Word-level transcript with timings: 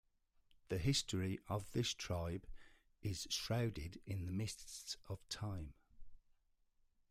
The 0.69 0.79
history 0.79 1.39
of 1.47 1.71
this 1.73 1.93
tribe 1.93 2.47
is 3.03 3.27
shrouded 3.29 4.01
in 4.07 4.25
the 4.25 4.31
mists 4.31 4.97
of 5.07 5.29
time. 5.29 5.75